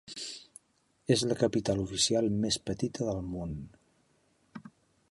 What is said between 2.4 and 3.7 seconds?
més petita del món.